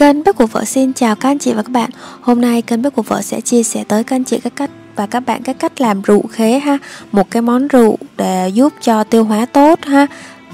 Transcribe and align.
Kênh 0.00 0.24
Bếp 0.24 0.36
của 0.36 0.46
Vợ 0.46 0.64
xin 0.64 0.92
chào 0.92 1.16
các 1.16 1.28
anh 1.28 1.38
chị 1.38 1.52
và 1.52 1.62
các 1.62 1.72
bạn. 1.72 1.90
Hôm 2.20 2.40
nay 2.40 2.62
kênh 2.62 2.82
Bếp 2.82 2.94
của 2.94 3.02
Vợ 3.02 3.22
sẽ 3.22 3.40
chia 3.40 3.62
sẻ 3.62 3.84
tới 3.88 4.04
các 4.04 4.16
anh 4.16 4.24
chị 4.24 4.38
các 4.44 4.52
cách 4.56 4.70
và 4.96 5.06
các 5.06 5.20
bạn 5.20 5.42
các 5.42 5.58
cách 5.58 5.80
làm 5.80 6.02
rượu 6.02 6.22
khế 6.30 6.58
ha. 6.58 6.78
Một 7.12 7.30
cái 7.30 7.42
món 7.42 7.68
rượu 7.68 7.96
để 8.16 8.48
giúp 8.48 8.72
cho 8.80 9.04
tiêu 9.04 9.24
hóa 9.24 9.46
tốt 9.46 9.78
ha. 9.82 10.06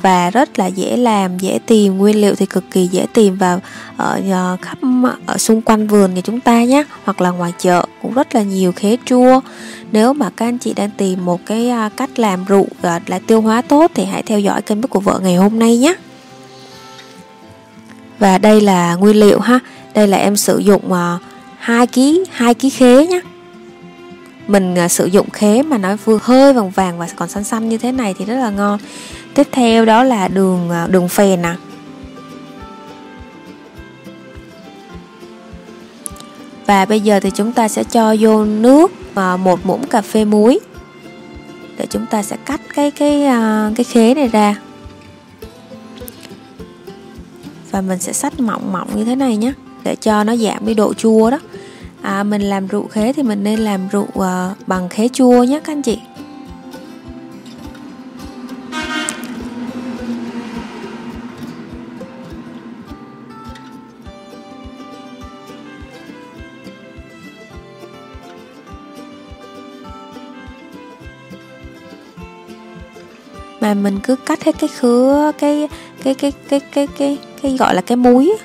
Và 0.03 0.31
rất 0.31 0.59
là 0.59 0.67
dễ 0.67 0.97
làm, 0.97 1.39
dễ 1.39 1.59
tìm, 1.67 1.99
nguyên 1.99 2.21
liệu 2.21 2.35
thì 2.35 2.47
cực 2.47 2.65
kỳ 2.71 2.87
dễ 2.87 3.07
tìm 3.13 3.37
vào 3.37 3.61
ờ, 3.97 4.21
ở 4.31 4.57
khắp 4.63 4.79
ở 5.27 5.39
xung 5.39 5.63
quanh 5.63 5.87
vườn 5.87 6.15
nhà 6.15 6.21
chúng 6.21 6.41
ta 6.41 6.65
nhé 6.65 6.85
hoặc 7.05 7.21
là 7.21 7.31
ngoài 7.31 7.53
chợ, 7.59 7.87
cũng 8.03 8.15
rất 8.15 8.35
là 8.35 8.43
nhiều 8.43 8.73
khế 8.73 8.97
chua. 9.05 9.41
Nếu 9.93 10.13
mà 10.13 10.31
các 10.37 10.47
anh 10.47 10.59
chị 10.59 10.75
đang 10.75 10.91
tìm 10.91 11.25
một 11.25 11.41
cái 11.47 11.69
à, 11.69 11.91
cách 11.97 12.19
làm 12.19 12.45
rượu 12.45 12.67
là 12.83 13.19
tiêu 13.27 13.41
hóa 13.41 13.63
tốt 13.63 13.91
thì 13.95 14.05
hãy 14.05 14.23
theo 14.23 14.41
dõi 14.41 14.63
kênh 14.63 14.81
bếp 14.81 14.91
của 14.91 15.01
vợ 15.01 15.21
ngày 15.23 15.37
hôm 15.37 15.59
nay 15.59 15.79
nhé 15.79 15.95
và 18.19 18.39
đây 18.39 18.61
là 18.61 18.95
nguyên 18.95 19.17
liệu 19.17 19.41
ha. 19.41 19.59
Đây 19.95 20.07
là 20.07 20.17
em 20.17 20.37
sử 20.37 20.59
dụng 20.59 20.93
à, 20.93 21.19
hai 21.59 21.87
2 21.97 22.15
hai 22.33 22.55
2 22.61 22.71
khế 22.71 23.07
nhé 23.07 23.21
mình 24.49 24.79
à, 24.79 24.89
sử 24.89 25.07
dụng 25.07 25.31
khế 25.31 25.63
mà 25.63 25.79
nó 25.79 25.97
vừa 26.05 26.19
hơi 26.23 26.53
vàng 26.53 26.71
vàng 26.71 26.99
và 26.99 27.09
còn 27.17 27.29
xanh 27.29 27.45
xanh 27.45 27.69
như 27.69 27.79
thế 27.79 27.93
này 27.93 28.15
thì 28.19 28.25
rất 28.25 28.35
là 28.35 28.51
ngon. 28.51 28.79
Tiếp 29.35 29.49
theo 29.53 29.85
đó 29.85 30.03
là 30.03 30.29
đường 30.29 30.71
à, 30.71 30.87
đường 30.87 31.09
phèn 31.09 31.43
nè 31.43 31.55
và 36.67 36.85
bây 36.85 37.01
giờ 37.01 37.21
thì 37.21 37.31
chúng 37.31 37.53
ta 37.53 37.69
sẽ 37.69 37.85
cho 37.85 38.17
vô 38.21 38.45
nước 38.45 38.93
một 39.17 39.67
muỗng 39.67 39.87
cà 39.87 40.03
phê 40.03 40.25
muối. 40.25 40.61
Để 41.79 41.87
chúng 41.91 42.07
ta 42.07 42.23
sẽ 42.23 42.37
cắt 42.47 42.61
cái 42.75 42.91
cái 42.91 43.25
cái 43.77 43.85
khế 43.85 44.15
này 44.15 44.29
ra. 44.29 44.55
Và 47.77 47.81
mình 47.83 47.99
sẽ 47.99 48.13
xách 48.13 48.41
mỏng 48.41 48.73
mỏng 48.73 48.89
như 48.97 49.05
thế 49.05 49.17
này 49.17 49.37
nhé 49.37 49.53
để 49.85 49.97
cho 49.97 50.25
nó 50.25 50.37
giảm 50.37 50.67
đi 50.67 50.75
độ 50.75 50.95
chua 50.95 51.31
đó. 51.31 51.39
À, 52.03 52.23
mình 52.23 52.43
làm 52.43 52.67
rượu 52.67 52.89
khế 52.89 53.13
thì 53.13 53.23
mình 53.23 53.45
nên 53.45 53.59
làm 53.59 53.89
rượu 53.89 54.07
uh, 54.19 54.25
bằng 54.67 54.89
khế 54.89 55.09
chua 55.09 55.45
nhé 55.45 55.61
các 55.65 55.73
anh 55.73 55.83
chị. 55.83 55.99
Mà 73.61 73.75
mình 73.75 73.99
cứ 74.03 74.17
cắt 74.17 74.45
hết 74.45 74.55
cái 74.59 74.69
khứa 74.69 75.33
cái 75.39 75.69
cái 76.07 76.15
cái 76.15 76.33
cái 76.49 76.61
cái 76.61 76.87
cái 76.99 77.19
cái 77.43 77.57
gọi 77.57 77.75
là 77.75 77.81
cái 77.81 77.97
muối 77.97 78.37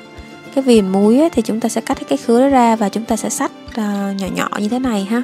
cái 0.56 0.64
viền 0.64 0.88
muối 0.88 1.30
thì 1.32 1.42
chúng 1.42 1.60
ta 1.60 1.70
sẽ 1.70 1.82
cắt 1.82 1.98
cái 2.10 2.18
khứa 2.18 2.42
đó 2.42 2.48
ra 2.48 2.76
và 2.76 2.90
chúng 2.90 3.06
ta 3.06 3.16
sẽ 3.16 3.30
sắt 3.30 3.52
uh, 3.52 3.76
ờ, 3.76 4.14
nhỏ 4.18 4.28
nhỏ 4.36 4.50
như 4.60 4.70
thế 4.70 4.80
này 4.80 5.04
ha. 5.04 5.22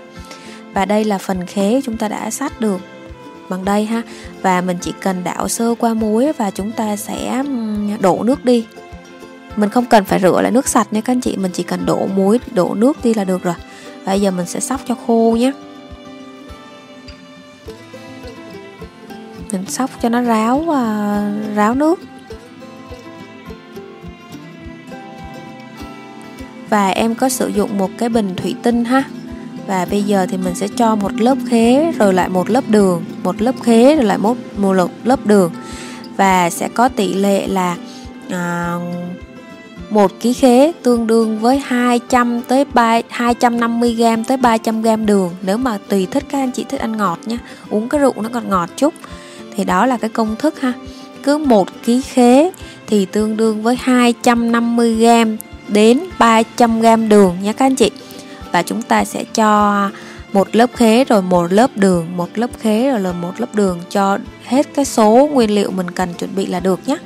Và 0.73 0.85
đây 0.85 1.03
là 1.03 1.17
phần 1.17 1.45
khế 1.45 1.81
chúng 1.83 1.97
ta 1.97 2.07
đã 2.07 2.29
sắt 2.29 2.61
được 2.61 2.81
bằng 3.49 3.65
đây 3.65 3.85
ha. 3.85 4.01
Và 4.41 4.61
mình 4.61 4.77
chỉ 4.81 4.93
cần 5.01 5.23
đảo 5.23 5.47
sơ 5.47 5.75
qua 5.79 5.93
muối 5.93 6.33
và 6.33 6.51
chúng 6.51 6.71
ta 6.71 6.95
sẽ 6.95 7.43
đổ 7.99 8.23
nước 8.23 8.45
đi. 8.45 8.65
Mình 9.55 9.69
không 9.69 9.85
cần 9.85 10.05
phải 10.05 10.19
rửa 10.19 10.41
lại 10.41 10.51
nước 10.51 10.67
sạch 10.67 10.93
nha 10.93 11.01
các 11.01 11.13
anh 11.13 11.21
chị 11.21 11.37
mình 11.37 11.51
chỉ 11.51 11.63
cần 11.63 11.85
đổ 11.85 12.07
muối 12.15 12.39
đổ 12.51 12.73
nước 12.73 12.97
đi 13.03 13.13
là 13.13 13.23
được 13.23 13.43
rồi. 13.43 13.55
Và 14.03 14.11
bây 14.11 14.21
giờ 14.21 14.31
mình 14.31 14.45
sẽ 14.45 14.59
sóc 14.59 14.81
cho 14.87 14.95
khô 15.07 15.35
nhé. 15.39 15.51
Mình 19.51 19.65
sóc 19.67 19.89
cho 20.01 20.09
nó 20.09 20.21
ráo 20.21 20.57
uh, 20.57 21.55
ráo 21.55 21.73
nước. 21.73 21.99
Và 26.69 26.87
em 26.89 27.15
có 27.15 27.29
sử 27.29 27.47
dụng 27.47 27.77
một 27.77 27.89
cái 27.97 28.09
bình 28.09 28.35
thủy 28.35 28.55
tinh 28.63 28.85
ha. 28.85 29.03
Và 29.67 29.85
bây 29.85 30.03
giờ 30.03 30.25
thì 30.29 30.37
mình 30.37 30.55
sẽ 30.55 30.67
cho 30.67 30.95
một 30.95 31.21
lớp 31.21 31.37
khế 31.49 31.91
rồi 31.91 32.13
lại 32.13 32.29
một 32.29 32.49
lớp 32.49 32.63
đường. 32.67 33.03
Một 33.23 33.41
lớp 33.41 33.55
khế 33.63 33.95
rồi 33.95 34.05
lại 34.05 34.17
một 34.17 34.37
một 34.57 34.73
lớp 35.03 35.25
đường. 35.25 35.51
Và 36.17 36.49
sẽ 36.49 36.69
có 36.73 36.89
tỷ 36.89 37.13
lệ 37.13 37.47
là 37.47 37.75
à, 38.29 38.75
một 39.89 40.11
ký 40.19 40.33
khế 40.33 40.71
tương 40.83 41.07
đương 41.07 41.39
với 41.39 41.59
200 41.65 42.41
tới 42.41 42.65
3, 42.73 43.01
250 43.09 43.95
g 43.95 44.03
tới 44.27 44.37
300 44.37 44.81
g 44.81 44.87
đường. 45.05 45.35
Nếu 45.41 45.57
mà 45.57 45.77
tùy 45.89 46.07
thích 46.11 46.23
các 46.29 46.39
anh 46.39 46.51
chị 46.51 46.65
thích 46.69 46.81
ăn 46.81 46.97
ngọt 46.97 47.19
nha. 47.25 47.37
Uống 47.69 47.89
cái 47.89 48.01
rượu 48.01 48.13
nó 48.21 48.29
còn 48.33 48.49
ngọt 48.49 48.69
chút. 48.75 48.93
Thì 49.55 49.63
đó 49.63 49.85
là 49.85 49.97
cái 49.97 50.09
công 50.09 50.35
thức 50.35 50.61
ha. 50.61 50.73
Cứ 51.23 51.37
một 51.37 51.67
ký 51.85 52.01
khế 52.01 52.51
thì 52.87 53.05
tương 53.05 53.37
đương 53.37 53.63
với 53.63 53.75
250 53.79 54.95
g 54.95 55.05
đến 55.67 55.99
300 56.19 56.81
g 56.81 56.85
đường 57.09 57.37
nha 57.43 57.53
các 57.53 57.65
anh 57.65 57.75
chị. 57.75 57.91
Và 58.51 58.63
chúng 58.63 58.81
ta 58.81 59.05
sẽ 59.05 59.23
cho 59.23 59.89
một 60.33 60.55
lớp 60.55 60.69
khế 60.73 61.03
rồi 61.03 61.21
một 61.21 61.53
lớp 61.53 61.77
đường, 61.77 62.17
một 62.17 62.29
lớp 62.37 62.49
khế 62.59 62.91
rồi 62.91 62.99
là 62.99 63.11
một 63.11 63.31
lớp 63.37 63.55
đường 63.55 63.79
cho 63.89 64.17
hết 64.45 64.67
cái 64.73 64.85
số 64.85 65.29
nguyên 65.33 65.51
liệu 65.51 65.71
mình 65.71 65.91
cần 65.91 66.13
chuẩn 66.13 66.35
bị 66.35 66.45
là 66.45 66.59
được 66.59 66.87
nhé 66.87 66.97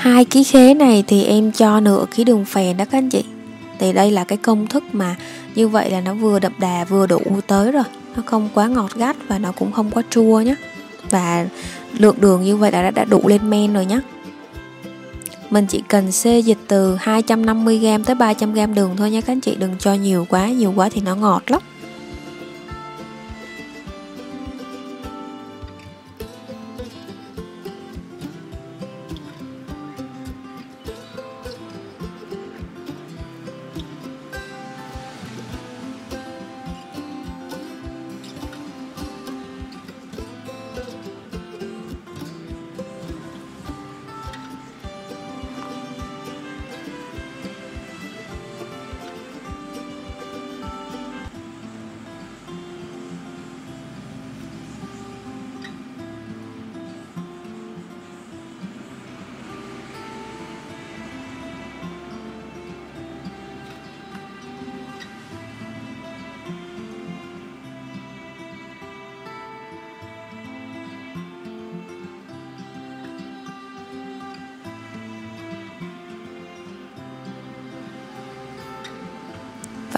hai 0.00 0.24
ký 0.24 0.44
khế 0.44 0.74
này 0.74 1.04
thì 1.06 1.24
em 1.24 1.52
cho 1.52 1.80
nửa 1.80 2.06
ký 2.14 2.24
đường 2.24 2.44
phèn 2.44 2.76
đó 2.76 2.84
các 2.84 2.98
anh 2.98 3.08
chị. 3.08 3.24
Thì 3.78 3.92
đây 3.92 4.10
là 4.10 4.24
cái 4.24 4.38
công 4.38 4.66
thức 4.66 4.84
mà 4.92 5.16
như 5.54 5.68
vậy 5.68 5.90
là 5.90 6.00
nó 6.00 6.14
vừa 6.14 6.38
đậm 6.38 6.52
đà 6.58 6.84
vừa 6.84 7.06
đủ 7.06 7.20
tới 7.46 7.72
rồi. 7.72 7.84
Nó 8.16 8.22
không 8.26 8.48
quá 8.54 8.66
ngọt 8.68 8.90
gắt 8.94 9.16
và 9.28 9.38
nó 9.38 9.52
cũng 9.52 9.72
không 9.72 9.90
quá 9.90 10.02
chua 10.10 10.40
nhé 10.40 10.54
và 11.10 11.46
lượng 11.98 12.16
đường 12.20 12.42
như 12.42 12.56
vậy 12.56 12.72
là 12.72 12.90
đã, 12.90 13.04
đủ 13.04 13.28
lên 13.28 13.50
men 13.50 13.72
rồi 13.72 13.86
nhé 13.86 14.00
mình 15.50 15.66
chỉ 15.66 15.82
cần 15.88 16.12
xê 16.12 16.38
dịch 16.38 16.58
từ 16.68 16.96
250g 16.96 18.04
tới 18.04 18.16
300g 18.16 18.74
đường 18.74 18.90
thôi 18.96 19.10
nha 19.10 19.20
các 19.20 19.32
anh 19.32 19.40
chị. 19.40 19.56
Đừng 19.56 19.78
cho 19.78 19.94
nhiều 19.94 20.26
quá 20.28 20.48
nhiều 20.48 20.72
quá 20.76 20.88
thì 20.92 21.00
nó 21.00 21.14
ngọt 21.14 21.42
lắm. 21.46 21.62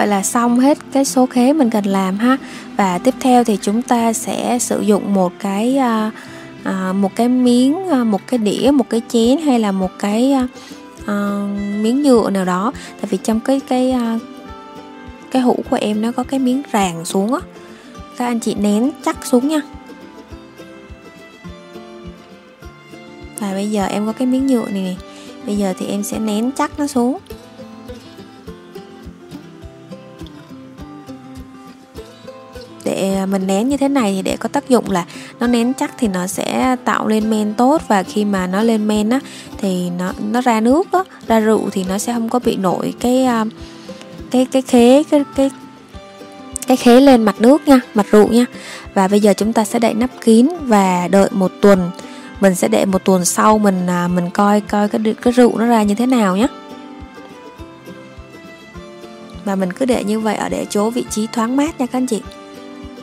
Vậy 0.02 0.08
là 0.08 0.22
xong 0.22 0.58
hết 0.60 0.78
cái 0.92 1.04
số 1.04 1.26
khế 1.26 1.52
mình 1.52 1.70
cần 1.70 1.84
làm 1.84 2.18
ha. 2.18 2.36
Và 2.76 2.98
tiếp 2.98 3.14
theo 3.20 3.44
thì 3.44 3.58
chúng 3.62 3.82
ta 3.82 4.12
sẽ 4.12 4.58
sử 4.58 4.80
dụng 4.80 5.14
một 5.14 5.32
cái 5.38 5.76
à, 5.76 6.10
à, 6.64 6.92
một 6.92 7.16
cái 7.16 7.28
miếng 7.28 7.88
à, 7.88 8.04
một 8.04 8.20
cái 8.26 8.38
đĩa 8.38 8.70
một 8.70 8.90
cái 8.90 9.02
chén 9.08 9.38
hay 9.38 9.58
là 9.58 9.72
một 9.72 9.90
cái 9.98 10.32
à, 10.32 10.46
à, 11.06 11.14
miếng 11.80 12.02
nhựa 12.02 12.30
nào 12.30 12.44
đó. 12.44 12.72
Tại 13.00 13.06
vì 13.10 13.18
trong 13.22 13.40
cái 13.40 13.60
cái 13.60 13.90
à, 13.90 14.18
cái 15.30 15.42
hũ 15.42 15.64
của 15.70 15.78
em 15.80 16.02
nó 16.02 16.12
có 16.12 16.22
cái 16.22 16.40
miếng 16.40 16.62
ràng 16.72 17.04
xuống 17.04 17.34
á. 17.34 17.40
Các 18.16 18.26
anh 18.26 18.40
chị 18.40 18.54
nén 18.54 18.90
chắc 19.04 19.26
xuống 19.26 19.48
nha. 19.48 19.60
Và 23.38 23.52
bây 23.52 23.70
giờ 23.70 23.84
em 23.84 24.06
có 24.06 24.12
cái 24.12 24.26
miếng 24.26 24.46
nhựa 24.46 24.66
này, 24.70 24.82
này 24.82 24.96
bây 25.46 25.56
giờ 25.56 25.74
thì 25.78 25.86
em 25.86 26.02
sẽ 26.02 26.18
nén 26.18 26.50
chắc 26.52 26.78
nó 26.78 26.86
xuống. 26.86 27.18
Để 32.94 33.14
à, 33.14 33.26
mình 33.26 33.46
nén 33.46 33.68
như 33.68 33.76
thế 33.76 33.88
này 33.88 34.12
thì 34.16 34.22
để 34.22 34.36
có 34.36 34.48
tác 34.48 34.68
dụng 34.68 34.90
là 34.90 35.04
nó 35.40 35.46
nén 35.46 35.72
chắc 35.74 35.94
thì 35.98 36.08
nó 36.08 36.26
sẽ 36.26 36.76
tạo 36.84 37.08
lên 37.08 37.30
men 37.30 37.54
tốt 37.54 37.82
và 37.88 38.02
khi 38.02 38.24
mà 38.24 38.46
nó 38.46 38.62
lên 38.62 38.88
men 38.88 39.10
á, 39.10 39.20
thì 39.58 39.90
nó 39.98 40.12
nó 40.32 40.40
ra 40.40 40.60
nước 40.60 40.92
á, 40.92 41.00
ra 41.26 41.40
rượu 41.40 41.70
thì 41.72 41.84
nó 41.88 41.98
sẽ 41.98 42.12
không 42.12 42.28
có 42.28 42.38
bị 42.38 42.56
nổi 42.56 42.94
cái 43.00 43.24
à, 43.24 43.44
cái 44.30 44.46
cái 44.52 44.62
khế, 44.62 45.02
cái 45.10 45.24
cái 45.36 45.50
cái 46.66 46.76
khế 46.76 47.00
lên 47.00 47.22
mặt 47.22 47.40
nước 47.40 47.68
nha, 47.68 47.80
mặt 47.94 48.06
rượu 48.10 48.28
nha. 48.28 48.44
Và 48.94 49.08
bây 49.08 49.20
giờ 49.20 49.34
chúng 49.36 49.52
ta 49.52 49.64
sẽ 49.64 49.78
đậy 49.78 49.94
nắp 49.94 50.10
kín 50.24 50.48
và 50.60 51.08
đợi 51.08 51.28
một 51.30 51.52
tuần. 51.60 51.90
Mình 52.40 52.54
sẽ 52.54 52.68
để 52.68 52.84
một 52.84 53.04
tuần 53.04 53.24
sau 53.24 53.58
mình 53.58 53.86
à, 53.86 54.08
mình 54.08 54.30
coi 54.30 54.60
coi 54.60 54.88
cái 54.88 55.14
cái 55.22 55.32
rượu 55.32 55.58
nó 55.58 55.66
ra 55.66 55.82
như 55.82 55.94
thế 55.94 56.06
nào 56.06 56.36
nhé 56.36 56.46
và 59.44 59.54
mình 59.54 59.72
cứ 59.72 59.84
để 59.84 60.04
như 60.04 60.20
vậy 60.20 60.36
ở 60.36 60.48
để 60.48 60.66
chỗ 60.70 60.90
vị 60.90 61.04
trí 61.10 61.26
thoáng 61.32 61.56
mát 61.56 61.80
nha 61.80 61.86
các 61.86 61.98
anh 61.98 62.06
chị 62.06 62.22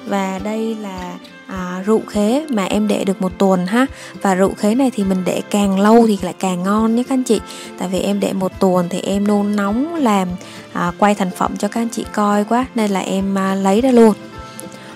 và 0.09 0.39
đây 0.43 0.75
là 0.81 1.17
à, 1.47 1.83
rượu 1.85 2.01
khế 2.07 2.45
mà 2.49 2.63
em 2.65 2.87
để 2.87 3.03
được 3.05 3.21
một 3.21 3.31
tuần 3.37 3.67
ha. 3.67 3.85
Và 4.21 4.35
rượu 4.35 4.53
khế 4.53 4.75
này 4.75 4.91
thì 4.93 5.03
mình 5.03 5.23
để 5.25 5.41
càng 5.49 5.79
lâu 5.79 6.07
thì 6.07 6.19
lại 6.21 6.33
càng 6.39 6.63
ngon 6.63 6.95
nhé 6.95 7.03
các 7.03 7.13
anh 7.13 7.23
chị. 7.23 7.39
Tại 7.77 7.87
vì 7.87 7.99
em 7.99 8.19
để 8.19 8.33
một 8.33 8.59
tuần 8.59 8.89
thì 8.89 9.01
em 9.01 9.27
nôn 9.27 9.55
nóng 9.55 9.95
làm 9.95 10.27
à, 10.73 10.91
quay 10.97 11.15
thành 11.15 11.31
phẩm 11.31 11.57
cho 11.57 11.67
các 11.67 11.81
anh 11.81 11.89
chị 11.89 12.05
coi 12.13 12.43
quá 12.43 12.65
nên 12.75 12.91
là 12.91 12.99
em 12.99 13.37
à, 13.37 13.55
lấy 13.55 13.81
ra 13.81 13.91
luôn. 13.91 14.13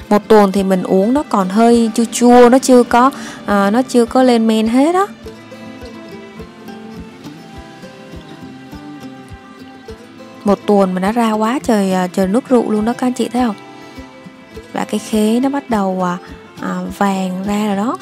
Một 0.10 0.28
tuần 0.28 0.52
thì 0.52 0.64
mình 0.64 0.84
uống 0.84 1.14
nó 1.14 1.24
còn 1.24 1.50
hơi 1.50 1.92
chua 1.96 2.06
chua 2.12 2.50
nó 2.50 2.60
chưa 2.60 2.84
có 2.84 3.12
à, 3.46 3.70
nó 3.72 3.82
chưa 3.82 4.06
có 4.06 4.24
lên 4.24 4.48
men 4.48 4.68
hết 4.68 4.94
đó 4.94 5.08
một 10.44 10.60
tuần 10.66 10.94
mà 10.94 11.02
nó 11.02 11.12
ra 11.12 11.32
quá 11.32 11.60
trời 11.64 11.94
à, 11.94 12.08
trời 12.08 12.28
nước 12.28 12.50
rượu 12.50 12.72
luôn 12.72 12.86
đó 12.86 12.94
các 12.94 13.08
anh 13.08 13.14
chị 13.14 13.30
thấy 13.30 13.42
không? 13.42 13.56
Và 14.74 14.86
cái 14.86 15.00
khế 15.00 15.40
nó 15.40 15.50
bắt 15.50 15.70
đầu 15.70 16.04
à, 16.04 16.18
à, 16.62 16.82
vàng 16.98 17.44
ra 17.44 17.68
rồi 17.68 17.76
đó. 17.76 17.98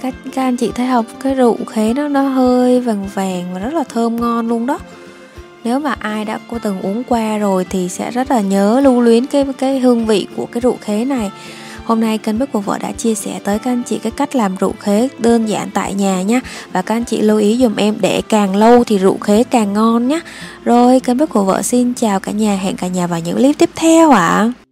Các, 0.00 0.14
các 0.32 0.42
anh 0.42 0.56
chị 0.56 0.72
thấy 0.74 0.86
không? 0.90 1.04
Cái 1.20 1.34
rượu 1.34 1.56
khế 1.66 1.94
nó 1.94 2.08
nó 2.08 2.22
hơi 2.22 2.80
vàng 2.80 3.08
vàng 3.14 3.54
và 3.54 3.60
rất 3.60 3.74
là 3.74 3.84
thơm 3.84 4.16
ngon 4.16 4.48
luôn 4.48 4.66
đó 4.66 4.78
nếu 5.68 5.78
mà 5.78 5.94
ai 5.98 6.24
đã 6.24 6.38
có 6.50 6.58
từng 6.58 6.80
uống 6.80 7.02
qua 7.04 7.38
rồi 7.38 7.66
thì 7.70 7.88
sẽ 7.88 8.10
rất 8.10 8.30
là 8.30 8.40
nhớ 8.40 8.80
lưu 8.80 9.00
luyến 9.00 9.26
cái 9.26 9.44
cái 9.58 9.78
hương 9.78 10.06
vị 10.06 10.26
của 10.36 10.46
cái 10.46 10.60
rượu 10.60 10.76
khế 10.80 11.04
này. 11.04 11.30
Hôm 11.84 12.00
nay 12.00 12.18
kênh 12.18 12.38
Bếp 12.38 12.52
của 12.52 12.60
Vợ 12.60 12.78
đã 12.78 12.92
chia 12.92 13.14
sẻ 13.14 13.40
tới 13.44 13.58
các 13.58 13.70
anh 13.70 13.82
chị 13.82 13.98
cái 13.98 14.10
cách 14.10 14.36
làm 14.36 14.56
rượu 14.56 14.72
khế 14.80 15.08
đơn 15.18 15.48
giản 15.48 15.70
tại 15.74 15.94
nhà 15.94 16.22
nha 16.22 16.40
Và 16.72 16.82
các 16.82 16.94
anh 16.94 17.04
chị 17.04 17.20
lưu 17.20 17.38
ý 17.38 17.58
dùm 17.60 17.76
em 17.76 17.94
để 18.00 18.22
càng 18.28 18.56
lâu 18.56 18.84
thì 18.84 18.98
rượu 18.98 19.18
khế 19.18 19.44
càng 19.44 19.72
ngon 19.72 20.08
nhé 20.08 20.20
Rồi 20.64 21.00
kênh 21.00 21.16
Bếp 21.16 21.28
của 21.28 21.44
Vợ 21.44 21.62
xin 21.62 21.94
chào 21.94 22.20
cả 22.20 22.32
nhà, 22.32 22.56
hẹn 22.56 22.76
cả 22.76 22.86
nhà 22.86 23.06
vào 23.06 23.20
những 23.20 23.36
clip 23.36 23.58
tiếp 23.58 23.70
theo 23.74 24.10
ạ. 24.10 24.26
à. 24.26 24.67